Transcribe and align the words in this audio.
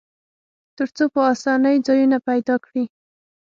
تر 0.77 0.87
څو 0.95 1.05
په 1.13 1.19
آسانۍ 1.31 1.75
ځایونه 1.87 2.17
پیدا 2.27 2.55
کړي. 2.65 2.83